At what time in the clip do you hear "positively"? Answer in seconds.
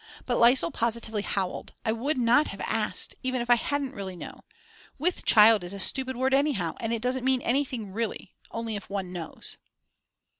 0.71-1.21